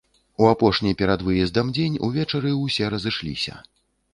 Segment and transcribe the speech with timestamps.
[0.43, 3.53] У апошні перад выездам дзень увечары ўсе разышліся.